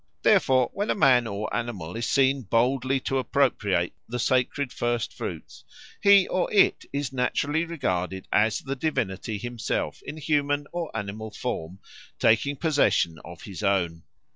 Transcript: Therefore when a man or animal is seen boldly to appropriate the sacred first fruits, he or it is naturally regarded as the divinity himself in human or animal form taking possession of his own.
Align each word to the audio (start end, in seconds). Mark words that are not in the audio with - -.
Therefore 0.23 0.71
when 0.73 0.89
a 0.89 0.95
man 0.95 1.27
or 1.27 1.55
animal 1.55 1.95
is 1.95 2.07
seen 2.07 2.41
boldly 2.41 2.99
to 3.01 3.19
appropriate 3.19 3.93
the 4.09 4.17
sacred 4.17 4.73
first 4.73 5.13
fruits, 5.13 5.63
he 6.01 6.27
or 6.27 6.51
it 6.51 6.85
is 6.91 7.13
naturally 7.13 7.65
regarded 7.65 8.27
as 8.33 8.61
the 8.61 8.75
divinity 8.75 9.37
himself 9.37 10.01
in 10.01 10.17
human 10.17 10.65
or 10.71 10.89
animal 10.97 11.29
form 11.29 11.77
taking 12.17 12.55
possession 12.55 13.19
of 13.23 13.43
his 13.43 13.61
own. 13.61 14.01